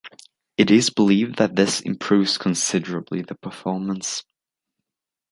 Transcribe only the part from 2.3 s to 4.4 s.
considerably the performance.